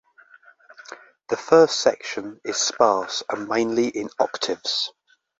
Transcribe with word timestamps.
The 1.29 1.37
first 1.37 1.79
section 1.79 2.41
is 2.43 2.57
sparse 2.57 3.21
and 3.29 3.47
mainly 3.47 3.87
in 3.89 4.09
octaves. 4.19 4.91